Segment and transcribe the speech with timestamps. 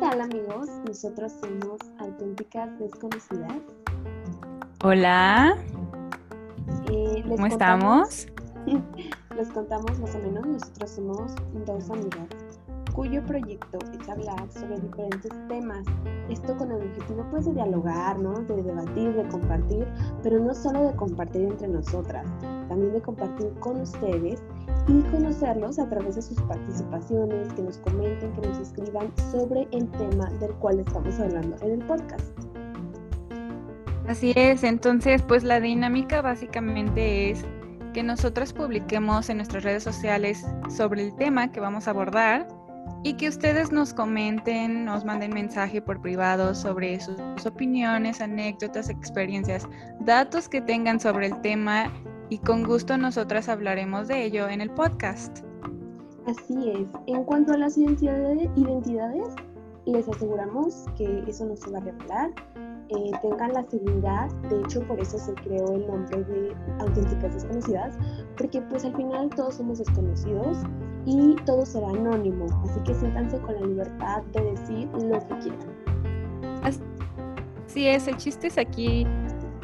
[0.00, 0.68] tal amigos?
[0.86, 3.52] Nosotros somos auténticas desconocidas.
[4.84, 5.56] Hola.
[6.90, 8.38] Eh, les ¿Cómo contamos- estamos?
[9.36, 11.32] Les contamos más o menos, nosotros somos
[11.64, 12.26] dos amigas
[12.92, 15.86] cuyo proyecto es hablar sobre diferentes temas.
[16.28, 18.32] Esto con el objetivo pues de dialogar, ¿no?
[18.32, 19.86] De debatir, de compartir,
[20.24, 22.26] pero no solo de compartir entre nosotras,
[22.68, 24.42] también de compartir con ustedes
[24.88, 29.88] y conocerlos a través de sus participaciones, que nos comenten, que nos escriban sobre el
[29.92, 32.24] tema del cual estamos hablando en el podcast.
[34.08, 37.44] Así es, entonces pues la dinámica básicamente es
[37.92, 42.48] que nosotros publiquemos en nuestras redes sociales sobre el tema que vamos a abordar
[43.04, 49.68] y que ustedes nos comenten, nos manden mensaje por privado sobre sus opiniones, anécdotas, experiencias,
[50.00, 51.92] datos que tengan sobre el tema
[52.30, 55.40] y con gusto nosotras hablaremos de ello en el podcast.
[56.26, 56.88] Así es.
[57.06, 59.34] En cuanto a las identidades,
[59.86, 62.30] les aseguramos que eso no se va a revelar.
[62.90, 67.98] Eh, tengan la seguridad, de hecho por eso se creó el nombre de auténticas desconocidas,
[68.38, 70.58] porque pues al final todos somos desconocidos
[71.04, 75.68] y todo será anónimo, así que siéntanse con la libertad de decir lo que quieran.
[76.62, 79.06] Así es, el chiste es aquí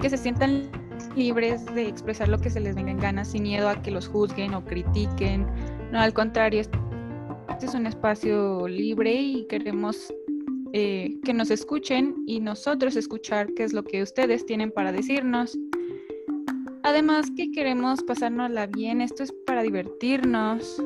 [0.03, 0.69] que se sientan
[1.17, 4.09] libres de expresar lo que se les venga en ganas sin miedo a que los
[4.09, 5.47] juzguen o critiquen.
[5.93, 10.13] No, al contrario, este es un espacio libre y queremos
[10.73, 15.57] eh, que nos escuchen y nosotros escuchar qué es lo que ustedes tienen para decirnos.
[16.83, 20.83] Además que queremos pasárnosla bien, esto es para divertirnos.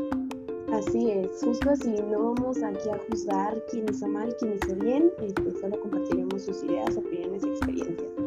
[0.72, 5.10] Así es, justo así, no vamos aquí a juzgar quién hizo mal, quién hizo bien,
[5.22, 8.17] este, solo compartiremos sus ideas, opiniones y experiencias.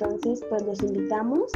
[0.00, 1.52] Entonces, pues los invitamos,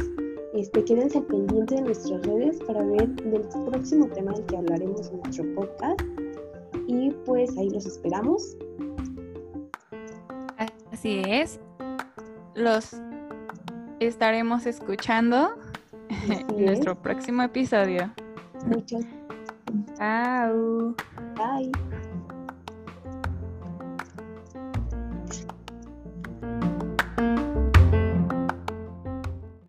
[0.53, 5.09] este, quédense al pendiente de nuestras redes para ver del próximo tema del que hablaremos
[5.09, 5.99] en nuestro podcast.
[6.87, 8.55] Y pues ahí los esperamos.
[10.91, 11.59] Así es.
[12.53, 12.95] Los
[13.99, 15.55] estaremos escuchando
[16.09, 16.97] Así en nuestro es.
[16.99, 18.13] próximo episodio.
[18.67, 19.03] Muchas
[19.97, 20.95] Chao.
[21.35, 21.71] bye.